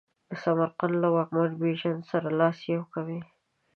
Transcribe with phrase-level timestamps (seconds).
[0.29, 3.21] د سمرقند له واکمن بیژن سره لاس یو کوي.